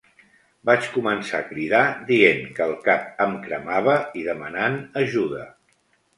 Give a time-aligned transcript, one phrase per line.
[0.69, 5.45] Vaig començar a cridar dient que el cap em cremava i demanant ajuda.